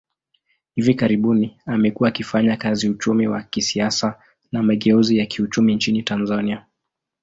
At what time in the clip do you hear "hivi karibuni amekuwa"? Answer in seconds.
0.75-2.09